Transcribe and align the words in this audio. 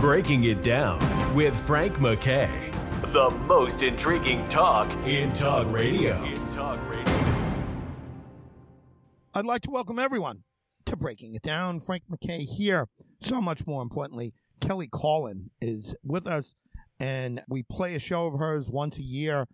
Breaking 0.00 0.44
It 0.44 0.62
Down 0.62 0.98
with 1.34 1.54
Frank 1.66 1.96
McKay. 1.96 2.72
The 3.12 3.28
most 3.44 3.82
intriguing 3.82 4.48
talk 4.48 4.90
in 5.04 5.30
talk 5.34 5.70
radio. 5.70 6.24
In 6.24 6.38
talk 6.52 6.80
radio. 6.88 7.14
I'd 9.34 9.44
like 9.44 9.60
to 9.64 9.70
welcome 9.70 9.98
everyone 9.98 10.44
to 10.86 10.96
Breaking 10.96 11.34
It 11.34 11.42
Down. 11.42 11.80
Frank 11.80 12.04
McKay 12.10 12.48
here. 12.48 12.88
So 13.20 13.42
much 13.42 13.66
more 13.66 13.82
importantly, 13.82 14.32
Kelly 14.58 14.88
Carlin 14.90 15.50
is 15.60 15.94
with 16.02 16.26
us, 16.26 16.54
and 16.98 17.42
we 17.46 17.62
play 17.62 17.94
a 17.94 17.98
show 17.98 18.26
of 18.26 18.38
hers 18.38 18.70
once 18.70 18.96
a 18.96 19.02
year. 19.02 19.48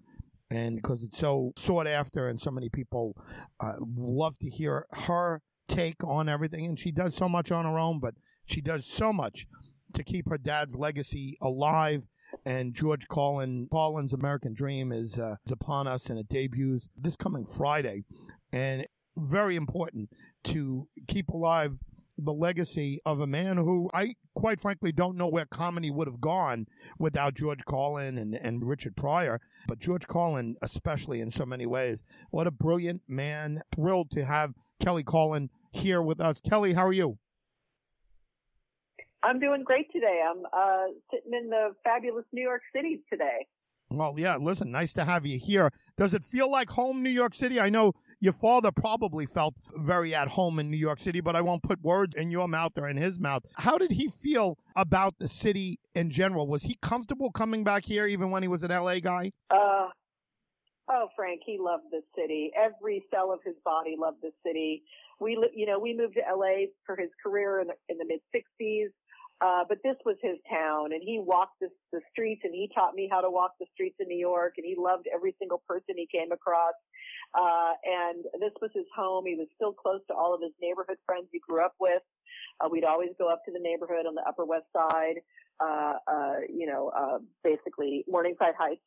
And 0.49 0.77
because 0.77 1.03
it's 1.03 1.19
so 1.19 1.55
sought 1.57 1.89
after, 1.89 2.29
and 2.29 2.41
so 2.41 2.53
many 2.53 2.69
people 2.69 3.17
uh, 3.59 3.73
love 3.81 4.39
to 4.39 4.49
hear 4.49 4.87
her 4.93 5.43
take 5.67 6.05
on 6.05 6.29
everything, 6.29 6.67
and 6.67 6.79
she 6.79 6.93
does 6.93 7.17
so 7.17 7.29
much 7.29 7.51
on 7.51 7.65
her 7.65 7.81
own, 7.81 7.99
but 7.99 8.15
she 8.45 8.61
does 8.61 8.87
so 8.87 9.13
much 9.13 9.49
to 9.97 10.05
keep 10.05 10.29
her 10.29 10.39
dad's 10.39 10.77
legacy 10.77 11.36
alive. 11.41 12.04
And 12.45 12.75
George 12.75 13.07
Carlin, 13.09 13.68
Carlin's 13.71 14.13
American 14.13 14.53
Dream 14.53 14.93
is, 14.93 15.18
uh, 15.18 15.37
is 15.45 15.53
upon 15.53 15.87
us, 15.87 16.11
and 16.11 16.18
it 16.18 16.29
debuts 16.29 16.89
this 16.96 17.17
coming 17.17 17.46
Friday. 17.46 18.04
And 18.53 18.87
very 19.17 19.57
important 19.57 20.11
to 20.45 20.89
keep 21.09 21.31
alive 21.31 21.79
the 22.18 22.32
legacy 22.32 23.01
of 23.04 23.21
a 23.21 23.27
man 23.27 23.59
who 23.59 23.90
I 23.93 24.14
quite 24.35 24.61
frankly 24.61 24.90
don't 24.90 25.17
know 25.17 25.27
where 25.27 25.45
comedy 25.45 25.90
would 25.90 26.07
have 26.07 26.21
gone 26.21 26.67
without 26.99 27.35
George 27.35 27.65
Carlin 27.65 28.17
and, 28.17 28.35
and 28.35 28.67
Richard 28.67 28.96
Pryor. 28.96 29.40
But 29.68 29.79
George 29.79 30.07
Carlin, 30.07 30.57
especially 30.63 31.21
in 31.21 31.31
so 31.31 31.45
many 31.45 31.67
ways, 31.67 32.03
what 32.31 32.47
a 32.47 32.51
brilliant 32.51 33.03
man. 33.06 33.62
Thrilled 33.75 34.11
to 34.12 34.25
have 34.25 34.55
Kelly 34.81 35.03
Carlin 35.03 35.51
here 35.73 36.01
with 36.01 36.20
us. 36.20 36.41
Kelly, 36.41 36.73
how 36.73 36.87
are 36.87 36.92
you? 36.92 37.19
I'm 39.27 39.41
doing 39.41 39.64
great 39.64 39.91
today. 39.92 40.20
I'm 40.25 40.44
uh, 40.53 40.86
sitting 41.12 41.33
in 41.33 41.50
the 41.50 41.75
fabulous 41.83 42.25
New 42.33 42.42
York 42.42 42.62
City 42.75 43.00
today. 43.11 43.47
Well, 43.91 44.14
yeah, 44.17 44.37
listen, 44.37 44.70
nice 44.70 44.92
to 44.95 45.05
have 45.05 45.27
you 45.27 45.39
here. 45.39 45.73
Does 45.97 46.14
it 46.14 46.25
feel 46.25 46.51
like 46.51 46.70
home, 46.70 47.03
New 47.03 47.11
York 47.11 47.34
City? 47.34 47.59
I 47.59 47.69
know 47.69 47.92
your 48.20 48.33
father 48.33 48.70
probably 48.70 49.27
felt 49.27 49.56
very 49.75 50.14
at 50.14 50.28
home 50.28 50.61
in 50.61 50.70
New 50.70 50.77
York 50.77 51.01
City, 51.01 51.20
but 51.20 51.34
I 51.34 51.41
won't 51.41 51.64
put 51.64 51.83
words 51.83 52.14
in 52.14 52.31
your 52.31 52.47
mouth 52.47 52.73
or 52.78 52.89
in 52.89 52.97
his 52.97 53.19
mouth. 53.19 53.42
How 53.56 53.78
did 53.78 53.92
he 53.92 54.09
feel 54.09 54.59
about 54.77 55.14
the 55.19 55.29
city 55.29 55.81
in 55.95 56.11
general? 56.11 56.47
Was 56.47 56.62
he 56.62 56.77
comfortable 56.81 57.33
coming 57.33 57.64
back 57.64 57.84
here 57.84 58.06
even 58.06 58.31
when 58.31 58.42
he 58.42 58.48
was 58.48 58.62
an 58.62 58.70
LA 58.70 59.01
guy? 59.01 59.33
Uh, 59.51 59.89
oh, 60.89 61.08
Frank, 61.17 61.41
he 61.45 61.58
loved 61.61 61.84
the 61.91 62.03
city. 62.17 62.53
Every 62.56 63.05
cell 63.12 63.33
of 63.33 63.41
his 63.45 63.56
body 63.64 63.97
loved 63.98 64.19
the 64.23 64.33
city. 64.45 64.84
We, 65.20 65.33
you 65.55 65.67
know, 65.67 65.79
we 65.79 65.97
moved 65.97 66.14
to 66.14 66.20
LA 66.20 66.67
for 66.84 66.97
his 66.97 67.11
career 67.23 67.61
in 67.61 67.69
the, 67.69 67.75
in 67.89 67.98
the 67.98 68.05
mid 68.05 68.20
60s. 68.34 68.91
Uh, 69.45 69.65
but 69.69 69.79
this 69.84 69.97
was 70.06 70.17
his 70.23 70.39
town 70.48 70.92
and 70.92 71.03
he 71.05 71.20
walked 71.20 71.61
the, 71.61 71.69
the 71.92 72.01
streets 72.11 72.41
and 72.45 72.55
he 72.55 72.70
taught 72.75 72.95
me 72.95 73.09
how 73.11 73.20
to 73.20 73.29
walk 73.29 73.53
the 73.61 73.67
streets 73.75 73.97
in 74.01 74.09
New 74.09 74.17
York 74.19 74.55
and 74.56 74.65
he 74.65 74.75
loved 74.79 75.06
every 75.12 75.34
single 75.39 75.62
person 75.69 75.95
he 75.95 76.09
came 76.11 76.33
across. 76.33 76.73
Uh, 77.34 77.73
and 77.84 78.25
this 78.41 78.53
was 78.62 78.70
his 78.75 78.87
home. 78.97 79.27
He 79.27 79.34
was 79.34 79.48
still 79.55 79.75
close 79.75 80.01
to 80.09 80.14
all 80.14 80.34
of 80.34 80.41
his 80.41 80.53
neighborhood 80.61 80.97
friends 81.05 81.29
he 81.33 81.41
grew 81.47 81.62
up 81.62 81.75
with. 81.79 82.01
Uh, 82.61 82.69
we'd 82.70 82.84
always 82.84 83.11
go 83.19 83.29
up 83.31 83.45
to 83.45 83.53
the 83.53 83.61
neighborhood 83.61 84.07
on 84.07 84.14
the 84.14 84.25
Upper 84.27 84.47
West 84.47 84.67
Side, 84.73 85.20
uh, 85.61 85.95
uh, 86.09 86.37
you 86.48 86.67
know, 86.67 86.91
uh, 86.97 87.19
basically 87.45 88.05
Morningside 88.09 88.55
Heights. 88.59 88.81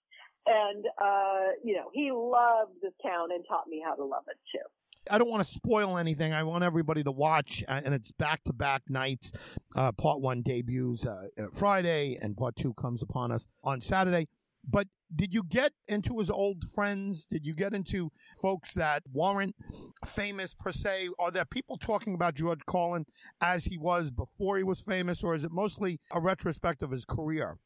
And, 0.48 0.86
uh, 0.98 1.54
you 1.64 1.76
know, 1.76 1.92
he 1.94 2.12
loved 2.12 2.74
this 2.82 2.94
town 3.06 3.30
and 3.32 3.46
taught 3.48 3.68
me 3.68 3.84
how 3.86 3.94
to 3.94 4.04
love 4.04 4.24
it 4.28 4.38
too. 4.52 4.66
I 5.10 5.18
don't 5.18 5.30
want 5.30 5.44
to 5.44 5.52
spoil 5.52 5.98
anything. 5.98 6.34
I 6.34 6.44
want 6.44 6.64
everybody 6.64 7.04
to 7.04 7.12
watch, 7.12 7.64
uh, 7.68 7.82
and 7.84 7.94
it's 7.94 8.12
back 8.12 8.44
to 8.46 8.54
back 8.54 8.84
nights. 8.88 9.32
Uh, 9.76 9.92
part 9.92 10.22
one 10.22 10.42
debuts 10.42 11.06
uh, 11.06 11.28
Friday, 11.52 12.18
and 12.22 12.38
part 12.38 12.56
two 12.56 12.74
comes 12.76 13.02
upon 13.02 13.32
us 13.32 13.48
on 13.64 13.82
Saturday. 13.82 14.28
But 14.68 14.88
did 15.14 15.34
you 15.34 15.44
get 15.44 15.72
into 15.88 16.20
his 16.20 16.30
old 16.30 16.70
friends? 16.70 17.26
Did 17.26 17.46
you 17.46 17.56
get 17.56 17.74
into 17.74 18.12
folks 18.40 18.74
that 18.74 19.04
weren't 19.12 19.56
famous 20.06 20.54
per 20.54 20.72
se? 20.72 21.10
Are 21.18 21.32
there 21.32 21.46
people 21.46 21.78
talking 21.78 22.14
about 22.14 22.36
George 22.36 22.60
Carlin 22.68 23.06
as 23.42 23.66
he 23.66 23.78
was 23.78 24.12
before 24.12 24.58
he 24.58 24.64
was 24.64 24.82
famous, 24.82 25.24
or 25.24 25.34
is 25.34 25.44
it 25.44 25.52
mostly 25.52 26.00
a 26.12 26.20
retrospect 26.20 26.84
of 26.84 26.92
his 26.92 27.06
career? 27.06 27.58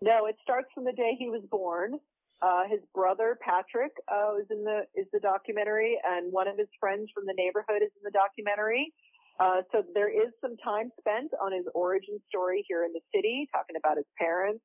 No, 0.00 0.26
it 0.26 0.36
starts 0.42 0.68
from 0.72 0.84
the 0.84 0.92
day 0.92 1.16
he 1.18 1.28
was 1.28 1.42
born. 1.50 1.98
Uh, 2.40 2.62
his 2.70 2.80
brother 2.94 3.36
Patrick 3.42 3.90
uh, 4.06 4.38
is 4.38 4.46
in 4.50 4.62
the 4.62 4.86
is 4.94 5.06
the 5.12 5.18
documentary, 5.18 5.98
and 6.04 6.32
one 6.32 6.46
of 6.46 6.56
his 6.56 6.68
friends 6.78 7.10
from 7.12 7.26
the 7.26 7.34
neighborhood 7.34 7.82
is 7.82 7.90
in 7.98 8.04
the 8.04 8.14
documentary. 8.14 8.92
Uh, 9.40 9.62
so 9.72 9.82
there 9.94 10.10
is 10.10 10.30
some 10.40 10.56
time 10.62 10.90
spent 10.98 11.30
on 11.42 11.52
his 11.52 11.64
origin 11.74 12.18
story 12.28 12.64
here 12.68 12.84
in 12.84 12.92
the 12.92 13.02
city, 13.14 13.48
talking 13.52 13.76
about 13.76 13.96
his 13.96 14.06
parents 14.18 14.62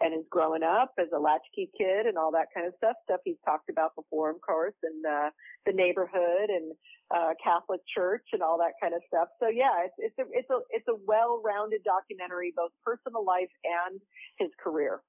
and 0.00 0.14
his 0.14 0.24
growing 0.30 0.62
up 0.62 0.92
as 0.98 1.08
a 1.14 1.20
latchkey 1.20 1.68
kid 1.76 2.06
and 2.06 2.16
all 2.16 2.32
that 2.32 2.48
kind 2.54 2.66
of 2.66 2.72
stuff. 2.76 2.96
Stuff 3.04 3.20
he's 3.24 3.40
talked 3.44 3.68
about 3.68 3.94
before, 3.96 4.30
of 4.30 4.40
course, 4.40 4.76
and 4.82 5.04
uh, 5.04 5.28
the 5.66 5.72
neighborhood 5.72 6.48
and 6.48 6.72
uh, 7.12 7.36
Catholic 7.42 7.80
Church 7.94 8.24
and 8.32 8.42
all 8.42 8.56
that 8.56 8.80
kind 8.80 8.94
of 8.94 9.02
stuff. 9.08 9.28
So 9.40 9.48
yeah, 9.48 9.84
it's 9.84 9.96
it's 9.98 10.18
a 10.18 10.24
it's 10.32 10.48
a 10.48 10.58
it's 10.70 10.88
a 10.88 10.96
well-rounded 11.04 11.84
documentary, 11.84 12.52
both 12.56 12.72
personal 12.84 13.24
life 13.24 13.52
and 13.64 14.00
his 14.38 14.48
career 14.56 15.00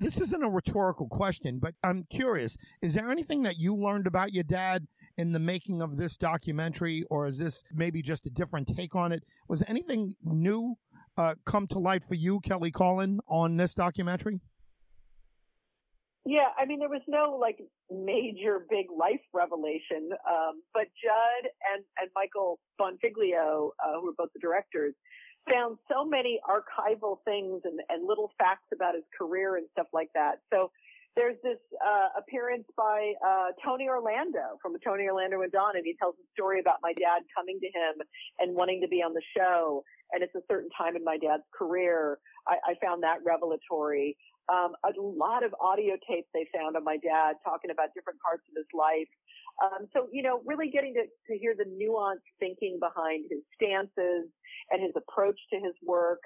this 0.00 0.18
isn't 0.18 0.42
a 0.42 0.48
rhetorical 0.48 1.06
question, 1.08 1.58
but 1.58 1.74
I'm 1.84 2.04
curious. 2.10 2.56
Is 2.80 2.94
there 2.94 3.10
anything 3.10 3.42
that 3.42 3.58
you 3.58 3.76
learned 3.76 4.06
about 4.06 4.32
your 4.32 4.44
dad 4.44 4.86
in 5.18 5.32
the 5.32 5.38
making 5.38 5.82
of 5.82 5.98
this 5.98 6.16
documentary, 6.16 7.04
or 7.10 7.26
is 7.26 7.38
this 7.38 7.62
maybe 7.72 8.00
just 8.00 8.26
a 8.26 8.30
different 8.30 8.74
take 8.74 8.96
on 8.96 9.12
it? 9.12 9.22
Was 9.46 9.62
anything 9.68 10.14
new 10.24 10.76
uh, 11.18 11.34
come 11.44 11.66
to 11.68 11.78
light 11.78 12.02
for 12.02 12.14
you, 12.14 12.40
Kelly 12.40 12.70
Carlin, 12.70 13.20
on 13.28 13.58
this 13.58 13.74
documentary? 13.74 14.40
Yeah, 16.24 16.48
I 16.58 16.64
mean, 16.64 16.78
there 16.78 16.88
was 16.88 17.02
no 17.06 17.36
like 17.38 17.58
major 17.90 18.64
big 18.70 18.86
life 18.96 19.20
revelation, 19.34 20.10
um, 20.28 20.62
but 20.72 20.84
Judd 21.02 21.50
and, 21.74 21.84
and 21.98 22.10
Michael 22.14 22.58
Bonfiglio, 22.80 23.70
uh, 23.84 24.00
who 24.00 24.08
are 24.08 24.14
both 24.16 24.28
the 24.32 24.40
directors, 24.40 24.94
found 25.50 25.78
so 25.90 26.04
many 26.04 26.40
archival 26.48 27.18
things 27.24 27.62
and, 27.64 27.80
and 27.88 28.06
little 28.06 28.30
facts 28.38 28.66
about 28.72 28.94
his 28.94 29.04
career 29.16 29.56
and 29.56 29.66
stuff 29.72 29.88
like 29.92 30.08
that. 30.14 30.40
So 30.52 30.70
there's 31.16 31.36
this 31.42 31.58
uh, 31.84 32.08
appearance 32.18 32.66
by 32.76 33.12
uh, 33.24 33.50
Tony 33.64 33.88
Orlando 33.88 34.56
from 34.62 34.72
Tony 34.84 35.08
Orlando 35.08 35.42
and 35.42 35.50
Dawn, 35.50 35.74
and 35.74 35.84
he 35.84 35.94
tells 35.98 36.14
a 36.14 36.26
story 36.32 36.60
about 36.60 36.78
my 36.82 36.92
dad 36.92 37.22
coming 37.36 37.58
to 37.60 37.66
him 37.66 38.06
and 38.38 38.54
wanting 38.54 38.80
to 38.80 38.88
be 38.88 39.02
on 39.02 39.12
the 39.12 39.22
show. 39.36 39.82
And 40.12 40.22
it's 40.22 40.34
a 40.34 40.42
certain 40.50 40.70
time 40.76 40.96
in 40.96 41.04
my 41.04 41.18
dad's 41.18 41.42
career. 41.56 42.18
I, 42.46 42.72
I 42.72 42.74
found 42.84 43.02
that 43.02 43.18
revelatory. 43.26 44.16
Um, 44.48 44.74
a 44.82 44.90
lot 44.98 45.44
of 45.44 45.54
audio 45.60 45.94
tapes 46.08 46.26
they 46.34 46.46
found 46.54 46.76
of 46.76 46.82
my 46.82 46.96
dad 46.96 47.38
talking 47.44 47.70
about 47.70 47.94
different 47.94 48.18
parts 48.18 48.42
of 48.50 48.54
his 48.56 48.66
life. 48.74 49.10
Um, 49.62 49.88
so, 49.92 50.08
you 50.12 50.22
know, 50.22 50.40
really 50.46 50.70
getting 50.70 50.94
to, 50.94 51.02
to 51.02 51.38
hear 51.38 51.54
the 51.56 51.64
nuanced 51.64 52.28
thinking 52.38 52.78
behind 52.80 53.26
his 53.30 53.40
stances 53.54 54.30
and 54.70 54.82
his 54.82 54.92
approach 54.96 55.38
to 55.52 55.56
his 55.56 55.74
work, 55.84 56.20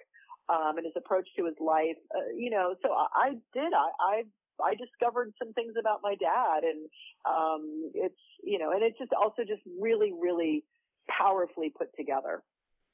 um, 0.48 0.76
and 0.76 0.84
his 0.84 0.94
approach 0.96 1.28
to 1.38 1.46
his 1.46 1.54
life. 1.60 1.96
Uh, 2.14 2.30
you 2.36 2.50
know, 2.50 2.74
so 2.82 2.92
I, 2.92 3.06
I 3.14 3.28
did. 3.52 3.72
I, 3.72 3.88
I 4.00 4.22
I 4.62 4.74
discovered 4.74 5.32
some 5.38 5.52
things 5.52 5.74
about 5.78 6.00
my 6.02 6.14
dad, 6.14 6.62
and 6.62 6.88
um, 7.24 7.90
it's 7.94 8.14
you 8.42 8.58
know, 8.58 8.70
and 8.70 8.82
it's 8.82 8.98
just 8.98 9.12
also 9.12 9.42
just 9.42 9.62
really, 9.80 10.12
really 10.12 10.64
powerfully 11.08 11.72
put 11.76 11.88
together. 11.96 12.42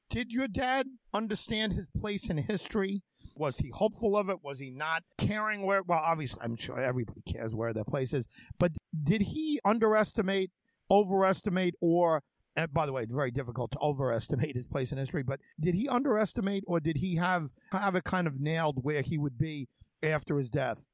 Did 0.09 0.33
your 0.33 0.49
dad 0.49 0.87
understand 1.15 1.75
his 1.75 1.87
place 1.97 2.31
in 2.31 2.39
history? 2.39 3.03
Was 3.37 3.59
he 3.59 3.71
hopeful 3.71 4.17
of 4.17 4.29
it? 4.29 4.39
Was 4.43 4.59
he 4.59 4.71
not 4.71 5.03
caring 5.19 5.65
where? 5.65 5.83
Well, 5.83 6.01
obviously, 6.03 6.41
I'm 6.43 6.57
sure 6.57 6.81
everybody 6.81 7.23
cares 7.23 7.55
where 7.55 7.73
their 7.73 7.85
place 7.85 8.13
is, 8.13 8.27
but 8.59 8.73
did 9.03 9.23
he 9.23 9.61
underestimate, 9.65 10.51
overestimate, 10.91 11.75
or 11.81 12.23
and 12.57 12.73
by 12.73 12.85
the 12.85 12.93
way, 12.93 13.03
it's 13.03 13.15
very 13.15 13.31
difficult 13.31 13.71
to 13.73 13.79
overestimate 13.79 14.57
his 14.57 14.67
place 14.67 14.93
in 14.93 14.99
history, 14.99 15.23
but 15.23 15.41
did 15.61 15.75
he 15.75 15.89
underestimate 15.89 16.65
or 16.67 16.81
did 16.81 16.97
he 16.97 17.17
have 17.17 17.51
have 17.73 17.95
it 17.95 18.05
kind 18.05 18.27
of 18.27 18.41
nailed 18.41 18.83
where 18.83 19.03
he 19.03 19.19
would 19.19 19.39
be 19.39 19.69
after 20.03 20.39
his 20.39 20.51
death? 20.51 20.87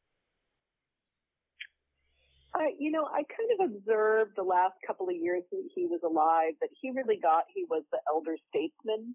I, 2.55 2.73
you 2.79 2.91
know, 2.91 3.05
I 3.05 3.23
kind 3.25 3.51
of 3.61 3.71
observed 3.71 4.33
the 4.37 4.43
last 4.43 4.75
couple 4.87 5.09
of 5.09 5.15
years 5.15 5.43
that 5.51 5.69
he 5.75 5.87
was 5.87 6.01
alive 6.03 6.55
that 6.61 6.71
he 6.81 6.91
really 6.91 7.19
got 7.23 7.45
he 7.55 7.65
was 7.69 7.83
the 7.93 7.99
elder 8.09 8.37
statesman 8.49 9.15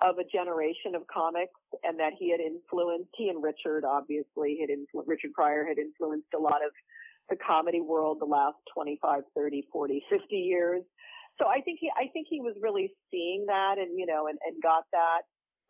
of 0.00 0.18
a 0.18 0.24
generation 0.24 0.94
of 0.94 1.06
comics 1.06 1.60
and 1.82 1.98
that 2.00 2.12
he 2.18 2.30
had 2.30 2.40
influenced, 2.40 3.10
he 3.16 3.28
and 3.28 3.42
Richard 3.42 3.84
obviously 3.84 4.58
had 4.60 4.70
influenced, 4.70 5.08
Richard 5.08 5.32
Pryor 5.32 5.64
had 5.64 5.78
influenced 5.78 6.34
a 6.34 6.38
lot 6.38 6.64
of 6.66 6.72
the 7.28 7.36
comedy 7.36 7.80
world 7.80 8.18
the 8.20 8.26
last 8.26 8.56
25, 8.74 9.22
30, 9.34 9.68
40, 9.72 10.02
50 10.10 10.36
years. 10.36 10.82
So 11.40 11.46
I 11.46 11.60
think 11.62 11.78
he, 11.80 11.90
I 11.96 12.08
think 12.12 12.26
he 12.30 12.40
was 12.40 12.54
really 12.60 12.92
seeing 13.10 13.46
that 13.46 13.76
and, 13.78 13.98
you 13.98 14.06
know, 14.06 14.28
and, 14.28 14.38
and 14.46 14.62
got 14.62 14.84
that. 14.92 15.22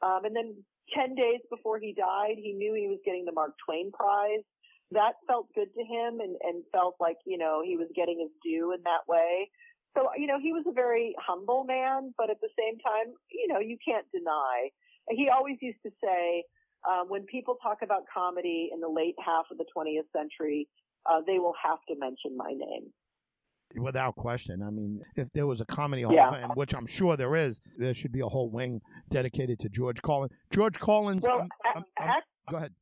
Um, 0.04 0.24
and 0.24 0.36
then 0.36 0.54
10 0.92 1.14
days 1.14 1.40
before 1.50 1.78
he 1.78 1.94
died, 1.96 2.36
he 2.36 2.52
knew 2.52 2.74
he 2.74 2.88
was 2.88 2.98
getting 3.04 3.24
the 3.24 3.32
Mark 3.32 3.52
Twain 3.64 3.90
Prize. 3.92 4.44
That 4.90 5.14
felt 5.26 5.48
good 5.54 5.72
to 5.72 5.82
him 5.82 6.20
and, 6.20 6.36
and 6.42 6.62
felt 6.70 6.96
like, 7.00 7.16
you 7.24 7.38
know, 7.38 7.62
he 7.64 7.76
was 7.76 7.88
getting 7.96 8.20
his 8.20 8.30
due 8.44 8.74
in 8.74 8.82
that 8.84 9.08
way. 9.08 9.48
so, 9.96 10.10
you 10.16 10.26
know, 10.26 10.38
he 10.38 10.52
was 10.52 10.64
a 10.68 10.72
very 10.72 11.14
humble 11.18 11.64
man, 11.64 12.12
but 12.18 12.28
at 12.28 12.40
the 12.42 12.52
same 12.58 12.78
time, 12.78 13.14
you 13.32 13.48
know, 13.48 13.60
you 13.60 13.78
can't 13.80 14.06
deny. 14.12 14.68
He 15.08 15.28
always 15.28 15.56
used 15.62 15.80
to 15.84 15.90
say, 16.02 16.44
um, 16.84 17.08
when 17.08 17.24
people 17.24 17.56
talk 17.62 17.78
about 17.82 18.02
comedy 18.12 18.70
in 18.72 18.80
the 18.80 18.88
late 18.88 19.16
half 19.24 19.46
of 19.50 19.56
the 19.56 19.64
20th 19.74 20.08
century, 20.14 20.68
uh, 21.10 21.20
they 21.26 21.38
will 21.38 21.54
have 21.62 21.78
to 21.88 21.94
mention 21.98 22.36
my 22.36 22.50
name. 22.50 22.92
Without 23.76 24.14
question. 24.14 24.62
I 24.62 24.70
mean, 24.70 25.02
if 25.16 25.26
there 25.34 25.46
was 25.48 25.60
a 25.60 25.66
comedy 25.66 26.02
hall 26.02 26.14
Yeah. 26.14 26.28
of 26.28 26.34
fame, 26.34 26.50
which 26.54 26.74
I'm 26.74 26.86
sure 26.86 27.16
there 27.16 27.34
is, 27.34 27.60
there 27.76 27.92
should 27.92 28.12
be 28.12 28.20
a 28.20 28.28
whole 28.28 28.48
wing 28.48 28.80
dedicated 29.10 29.58
to 29.60 29.68
George 29.68 30.00
Carlin's. 30.00 30.32
George 30.50 30.78
Carlin's. 30.78 31.24
Well, 31.24 31.40
um, 31.40 31.48
um, 31.74 31.84
ac- 31.98 32.22
go 32.48 32.56
ahead. 32.58 32.72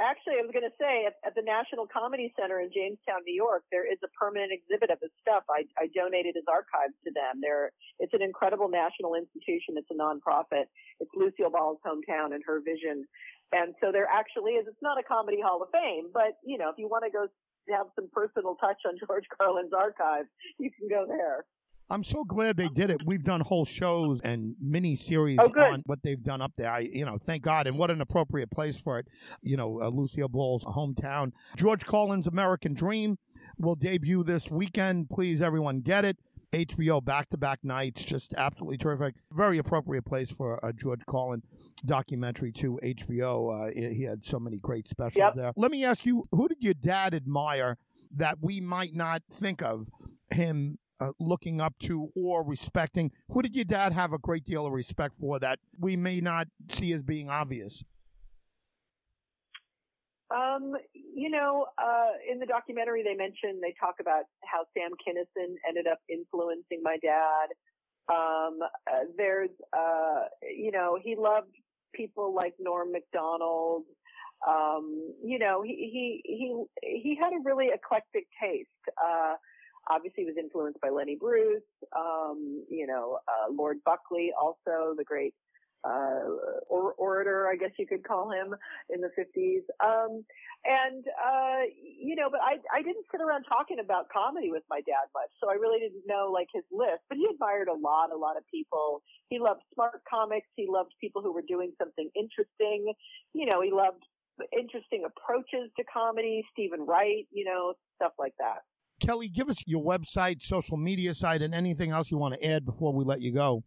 Actually, 0.00 0.38
I 0.38 0.46
was 0.46 0.54
going 0.54 0.64
to 0.64 0.72
say 0.80 1.04
at, 1.10 1.18
at 1.26 1.34
the 1.34 1.42
National 1.42 1.84
Comedy 1.90 2.32
Center 2.38 2.60
in 2.62 2.70
Jamestown, 2.72 3.26
New 3.26 3.34
York, 3.34 3.64
there 3.74 3.82
is 3.84 3.98
a 4.06 4.08
permanent 4.14 4.52
exhibit 4.54 4.88
of 4.94 4.98
his 5.02 5.10
stuff. 5.20 5.42
I, 5.50 5.66
I 5.76 5.90
donated 5.90 6.38
his 6.38 6.46
archives 6.48 6.94
to 7.04 7.10
them. 7.10 7.42
There, 7.42 7.72
it's 7.98 8.14
an 8.14 8.22
incredible 8.22 8.70
national 8.70 9.16
institution. 9.18 9.74
It's 9.76 9.90
a 9.90 9.98
nonprofit. 9.98 10.70
It's 11.02 11.10
Lucille 11.18 11.50
Ball's 11.50 11.82
hometown 11.84 12.30
and 12.32 12.40
her 12.46 12.62
vision. 12.62 13.04
And 13.50 13.74
so 13.82 13.90
there 13.90 14.06
actually 14.06 14.52
is. 14.54 14.70
It's 14.70 14.80
not 14.80 14.96
a 15.00 15.04
comedy 15.04 15.42
hall 15.42 15.60
of 15.66 15.68
fame, 15.74 16.14
but 16.14 16.38
you 16.46 16.56
know, 16.56 16.70
if 16.70 16.78
you 16.78 16.86
want 16.86 17.02
to 17.04 17.10
go 17.10 17.26
have 17.70 17.86
some 17.94 18.08
personal 18.12 18.54
touch 18.56 18.78
on 18.86 18.94
George 19.06 19.24
Carlin's 19.38 19.72
archives, 19.72 20.28
you 20.58 20.70
can 20.70 20.88
go 20.88 21.04
there. 21.06 21.44
I'm 21.90 22.04
so 22.04 22.22
glad 22.22 22.58
they 22.58 22.68
did 22.68 22.90
it. 22.90 23.00
We've 23.06 23.24
done 23.24 23.40
whole 23.40 23.64
shows 23.64 24.20
and 24.20 24.54
mini 24.60 24.94
series 24.94 25.38
Oh, 25.40 25.50
on 25.58 25.82
what 25.86 26.00
they've 26.02 26.22
done 26.22 26.42
up 26.42 26.52
there. 26.58 26.70
I, 26.70 26.80
you 26.80 27.06
know, 27.06 27.16
thank 27.16 27.42
God, 27.42 27.66
and 27.66 27.78
what 27.78 27.90
an 27.90 28.02
appropriate 28.02 28.50
place 28.50 28.78
for 28.78 28.98
it. 28.98 29.06
You 29.40 29.56
know, 29.56 29.80
uh, 29.80 29.88
Lucille 29.88 30.28
Ball's 30.28 30.64
hometown. 30.66 31.32
George 31.56 31.86
Carlin's 31.86 32.26
American 32.26 32.74
Dream 32.74 33.16
will 33.56 33.74
debut 33.74 34.22
this 34.22 34.50
weekend. 34.50 35.08
Please, 35.08 35.40
everyone, 35.40 35.80
get 35.80 36.04
it. 36.04 36.18
HBO 36.52 37.04
back-to-back 37.04 37.60
nights, 37.62 38.04
just 38.04 38.32
absolutely 38.34 38.78
terrific. 38.78 39.14
Very 39.32 39.58
appropriate 39.58 40.04
place 40.04 40.30
for 40.30 40.58
a 40.62 40.72
George 40.72 41.04
Carlin 41.06 41.42
documentary 41.84 42.52
to 42.52 42.78
HBO. 42.82 43.68
Uh, 43.68 43.70
he 43.74 43.94
he 43.94 44.02
had 44.04 44.24
so 44.24 44.38
many 44.38 44.58
great 44.58 44.88
specials 44.88 45.18
Yep. 45.18 45.34
there. 45.34 45.52
Let 45.56 45.70
me 45.70 45.84
ask 45.84 46.06
you, 46.06 46.26
who 46.32 46.48
did 46.48 46.58
your 46.60 46.74
dad 46.74 47.14
admire 47.14 47.76
that 48.16 48.38
we 48.40 48.60
might 48.60 48.94
not 48.94 49.22
think 49.30 49.62
of 49.62 49.88
him 50.30 50.78
uh, 51.00 51.12
looking 51.20 51.60
up 51.60 51.74
to 51.80 52.08
or 52.16 52.42
respecting? 52.42 53.12
Who 53.30 53.42
did 53.42 53.54
your 53.54 53.64
dad 53.66 53.92
have 53.92 54.12
a 54.12 54.18
great 54.18 54.44
deal 54.44 54.66
of 54.66 54.72
respect 54.72 55.16
for 55.18 55.38
that 55.40 55.58
we 55.78 55.96
may 55.96 56.20
not 56.20 56.48
see 56.70 56.92
as 56.92 57.02
being 57.02 57.28
obvious? 57.28 57.84
Um, 60.30 60.74
you 60.92 61.30
know, 61.30 61.66
uh, 61.78 62.12
in 62.30 62.38
the 62.38 62.46
documentary, 62.46 63.02
they 63.02 63.14
mention 63.14 63.60
they 63.62 63.74
talk 63.80 63.94
about 64.00 64.24
how 64.44 64.64
Sam 64.76 64.90
Kinison 65.00 65.54
ended 65.66 65.86
up 65.86 65.98
influencing 66.08 66.80
my 66.82 66.98
dad. 67.02 67.48
Um, 68.10 68.58
uh, 68.62 69.04
there's, 69.16 69.50
uh, 69.76 70.24
you 70.42 70.70
know, 70.70 70.98
he 71.02 71.16
loved 71.16 71.52
people 71.94 72.34
like 72.34 72.54
Norm 72.58 72.92
Macdonald. 72.92 73.84
Um, 74.46 75.14
you 75.24 75.38
know, 75.38 75.62
he 75.62 75.72
he 75.92 76.22
he 76.24 76.64
he 76.82 77.18
had 77.20 77.32
a 77.32 77.40
really 77.44 77.68
eclectic 77.74 78.26
taste. 78.40 78.68
Uh, 79.02 79.34
obviously, 79.90 80.24
he 80.24 80.26
was 80.26 80.36
influenced 80.38 80.80
by 80.80 80.90
Lenny 80.90 81.16
Bruce. 81.18 81.62
Um, 81.96 82.64
you 82.70 82.86
know, 82.86 83.18
uh, 83.26 83.52
Lord 83.52 83.78
Buckley, 83.84 84.30
also 84.40 84.94
the 84.96 85.04
great 85.04 85.34
uh, 85.84 86.66
or, 86.68 86.92
orator, 86.94 87.48
I 87.48 87.56
guess 87.56 87.70
you 87.78 87.86
could 87.86 88.06
call 88.06 88.30
him 88.30 88.54
in 88.90 89.00
the 89.00 89.10
50s. 89.14 89.62
Um, 89.84 90.24
and, 90.64 91.04
uh, 91.06 91.70
you 91.80 92.16
know, 92.16 92.28
but 92.30 92.40
I, 92.40 92.58
I 92.74 92.82
didn't 92.82 93.06
sit 93.10 93.20
around 93.20 93.44
talking 93.44 93.78
about 93.78 94.08
comedy 94.10 94.50
with 94.50 94.64
my 94.68 94.80
dad 94.82 95.06
much. 95.14 95.30
So 95.40 95.50
I 95.50 95.54
really 95.54 95.78
didn't 95.78 96.04
know 96.06 96.30
like 96.32 96.48
his 96.52 96.64
list, 96.72 97.02
but 97.08 97.16
he 97.16 97.26
admired 97.32 97.68
a 97.68 97.78
lot, 97.78 98.10
a 98.12 98.16
lot 98.18 98.36
of 98.36 98.42
people. 98.50 99.02
He 99.28 99.38
loved 99.38 99.62
smart 99.74 100.02
comics. 100.08 100.48
He 100.56 100.66
loved 100.68 100.92
people 101.00 101.22
who 101.22 101.32
were 101.32 101.46
doing 101.46 101.72
something 101.78 102.10
interesting. 102.16 102.92
You 103.32 103.46
know, 103.46 103.62
he 103.62 103.70
loved 103.70 104.02
interesting 104.52 105.04
approaches 105.06 105.70
to 105.76 105.84
comedy, 105.84 106.44
Steven 106.52 106.86
Wright, 106.86 107.26
you 107.30 107.44
know, 107.44 107.74
stuff 107.96 108.12
like 108.18 108.34
that. 108.38 108.62
Kelly, 109.00 109.28
give 109.28 109.48
us 109.48 109.62
your 109.66 109.82
website, 109.82 110.42
social 110.42 110.76
media 110.76 111.14
site, 111.14 111.42
and 111.42 111.54
anything 111.54 111.90
else 111.90 112.10
you 112.10 112.18
want 112.18 112.34
to 112.34 112.44
add 112.44 112.64
before 112.64 112.92
we 112.92 113.04
let 113.04 113.20
you 113.20 113.32
go. 113.32 113.62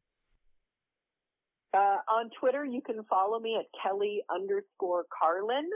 Uh, 1.73 1.97
on 2.12 2.29
Twitter, 2.39 2.65
you 2.65 2.81
can 2.81 3.03
follow 3.09 3.39
me 3.39 3.57
at 3.59 3.65
Kelly 3.81 4.21
underscore 4.33 5.06
Carlin. 5.18 5.69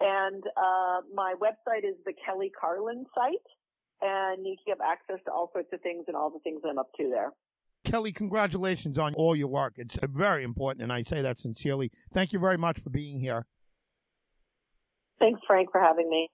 And 0.00 0.42
uh, 0.56 1.00
my 1.14 1.34
website 1.40 1.84
is 1.88 1.96
the 2.04 2.12
Kelly 2.24 2.50
Carlin 2.58 3.04
site. 3.14 3.34
And 4.00 4.46
you 4.46 4.56
can 4.64 4.76
have 4.78 4.86
access 4.86 5.22
to 5.24 5.32
all 5.32 5.50
sorts 5.52 5.68
of 5.72 5.80
things 5.80 6.04
and 6.06 6.16
all 6.16 6.30
the 6.30 6.40
things 6.40 6.60
I'm 6.68 6.78
up 6.78 6.88
to 6.98 7.08
there. 7.10 7.32
Kelly, 7.84 8.12
congratulations 8.12 8.98
on 8.98 9.14
all 9.14 9.36
your 9.36 9.48
work. 9.48 9.74
It's 9.76 9.96
uh, 9.98 10.06
very 10.08 10.42
important, 10.42 10.82
and 10.82 10.92
I 10.92 11.02
say 11.02 11.22
that 11.22 11.38
sincerely. 11.38 11.92
Thank 12.12 12.32
you 12.32 12.38
very 12.38 12.58
much 12.58 12.80
for 12.80 12.90
being 12.90 13.20
here. 13.20 13.46
Thanks, 15.18 15.40
Frank, 15.46 15.70
for 15.70 15.80
having 15.80 16.10
me. 16.10 16.28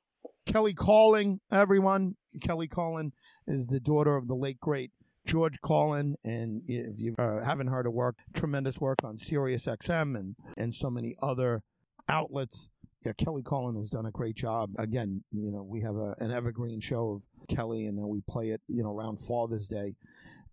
Kelly 0.46 0.74
Carlin, 0.74 1.40
everyone. 1.50 2.16
Kelly 2.40 2.68
Carlin 2.68 3.12
is 3.46 3.66
the 3.66 3.80
daughter 3.80 4.16
of 4.16 4.28
the 4.28 4.34
late 4.34 4.58
great 4.60 4.92
George 5.26 5.60
Carlin, 5.60 6.16
and 6.24 6.62
if 6.66 6.98
you 6.98 7.14
uh, 7.18 7.44
haven't 7.44 7.68
heard 7.68 7.86
of 7.86 7.92
work, 7.92 8.16
tremendous 8.34 8.80
work 8.80 8.98
on 9.04 9.18
Sirius 9.18 9.66
XM 9.66 10.18
and 10.18 10.36
and 10.56 10.74
so 10.74 10.90
many 10.90 11.14
other 11.22 11.62
outlets. 12.08 12.68
Yeah, 13.04 13.12
Kelly 13.12 13.42
Carlin 13.42 13.76
has 13.76 13.90
done 13.90 14.06
a 14.06 14.12
great 14.12 14.36
job. 14.36 14.70
Again, 14.78 15.24
you 15.30 15.50
know, 15.50 15.62
we 15.62 15.80
have 15.80 15.96
a, 15.96 16.14
an 16.18 16.30
evergreen 16.30 16.80
show 16.80 17.10
of 17.10 17.22
Kelly, 17.48 17.86
and 17.86 17.98
then 17.98 18.08
we 18.08 18.20
play 18.28 18.50
it, 18.50 18.60
you 18.68 18.82
know, 18.82 18.90
around 18.90 19.18
Father's 19.18 19.66
Day, 19.66 19.94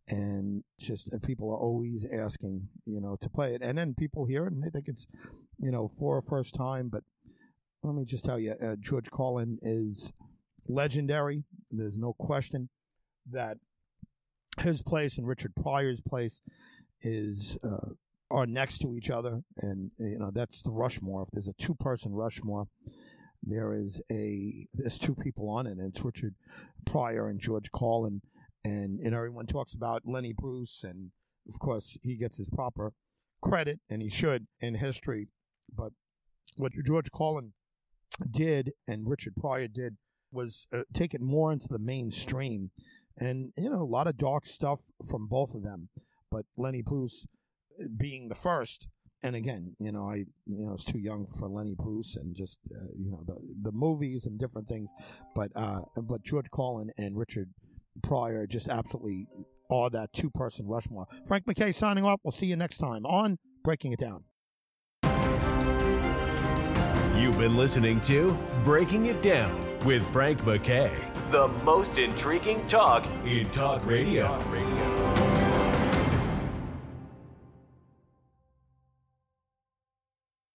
and 0.08 0.64
just 0.80 1.14
uh, 1.14 1.18
people 1.22 1.50
are 1.52 1.58
always 1.58 2.06
asking, 2.12 2.68
you 2.86 3.02
know, 3.02 3.18
to 3.22 3.30
play 3.30 3.54
it, 3.54 3.62
and 3.62 3.78
then 3.78 3.94
people 3.94 4.26
hear 4.26 4.46
it 4.46 4.54
and 4.54 4.64
they 4.64 4.70
think 4.70 4.88
it's, 4.88 5.08
you 5.60 5.72
know, 5.72 5.88
for 5.88 6.18
a 6.18 6.24
first 6.24 6.56
time. 6.56 6.90
But 6.90 7.04
let 7.84 7.96
me 7.96 8.06
just 8.06 8.26
tell 8.26 8.40
you, 8.40 8.54
uh, 8.54 8.76
George 8.80 9.10
Carlin 9.12 9.60
is 9.62 10.12
legendary. 10.68 11.44
There's 11.72 11.98
no 11.98 12.14
question 12.14 12.70
that 13.32 13.58
his 14.62 14.82
place 14.82 15.18
and 15.18 15.28
Richard 15.28 15.54
Pryor's 15.56 16.02
place 16.02 16.42
is 17.02 17.58
uh, 17.64 17.90
are 18.32 18.46
next 18.46 18.80
to 18.80 18.94
each 18.94 19.10
other, 19.10 19.42
and 19.58 19.92
you 19.98 20.20
know 20.20 20.32
that's 20.34 20.62
the 20.62 20.72
Rushmore. 20.72 21.24
If 21.24 21.32
there's 21.32 21.48
a 21.48 21.54
two-person 21.54 22.14
Rushmore, 22.14 22.68
there 23.44 23.74
is 23.74 24.02
a 24.12 24.68
there's 24.74 25.00
two 25.00 25.16
people 25.16 25.50
on 25.50 25.68
it, 25.68 25.72
and 25.72 25.82
it's 25.82 26.04
Richard 26.04 26.36
Pryor 26.86 27.28
and 27.28 27.40
George 27.40 27.72
Carlin, 27.72 28.22
and 28.64 29.00
and 29.00 29.14
everyone 29.14 29.48
talks 29.48 29.74
about 29.74 30.04
Lenny 30.06 30.34
Bruce, 30.34 30.84
and 30.84 31.12
of 31.48 31.60
course 31.60 31.98
he 32.04 32.16
gets 32.16 32.38
his 32.38 32.50
proper 32.50 32.94
credit, 33.42 33.80
and 33.90 34.02
he 34.02 34.10
should 34.10 34.48
in 34.60 34.76
history, 34.76 35.28
but 35.74 35.94
what 36.58 36.74
George 36.86 37.12
Carlin 37.12 37.54
did 38.30 38.74
and 38.88 39.10
Richard 39.10 39.34
Pryor 39.36 39.68
did 39.68 39.98
was 40.32 40.68
uh, 40.74 40.82
take 40.94 41.14
it 41.14 41.22
more 41.22 41.52
into 41.52 41.68
the 41.68 41.80
mainstream 41.80 42.72
and 43.20 43.52
you 43.58 43.70
know 43.70 43.82
a 43.82 43.84
lot 43.84 44.08
of 44.08 44.18
dark 44.18 44.46
stuff 44.46 44.80
from 45.08 45.28
both 45.28 45.54
of 45.54 45.64
them. 45.64 45.90
But 46.32 46.46
lenny 46.58 46.82
bruce 46.82 47.26
uh, 47.80 47.86
being 47.98 48.30
the 48.30 48.36
first 48.36 48.88
and 49.22 49.36
again 49.36 49.76
you 49.80 49.92
know 49.92 50.10
i 50.10 50.16
you 50.46 50.66
know 50.66 50.72
was 50.72 50.86
too 50.86 50.98
young 51.00 51.26
for 51.38 51.50
lenny 51.50 51.76
bruce 51.78 52.16
and 52.16 52.34
just 52.36 52.58
uh, 52.74 52.88
you 52.98 53.12
know 53.12 53.22
the 53.26 53.36
the 53.64 53.72
movies 53.72 54.26
and 54.26 54.40
different 54.40 54.68
things. 54.68 54.92
But 55.36 55.52
uh 55.56 55.82
but 55.96 56.24
george 56.24 56.50
carlin 56.52 56.92
and 56.98 57.18
richard 57.18 57.50
pryor 58.02 58.48
just 58.48 58.70
absolutely 58.70 59.28
are 59.70 59.90
that 59.90 60.14
two 60.14 60.30
person 60.32 60.68
rushmore. 60.68 61.08
Frank 61.28 61.46
mckay 61.46 61.74
signing 61.74 62.06
off. 62.06 62.20
We'll 62.24 62.32
see 62.32 62.48
you 62.48 62.56
next 62.56 62.78
time 62.78 63.06
on 63.06 63.38
breaking 63.64 63.92
it 63.92 64.00
down. 64.00 64.24
You've 67.20 67.38
been 67.38 67.58
listening 67.58 68.00
to 68.02 68.38
Breaking 68.64 69.08
It 69.08 69.22
Down 69.22 69.69
with 69.86 70.06
Frank 70.12 70.42
McKay, 70.42 70.94
the 71.32 71.48
most 71.64 71.98
intriguing 71.98 72.66
talk 72.68 73.06
in 73.26 73.50
talk 73.52 73.86
radio. 73.86 74.38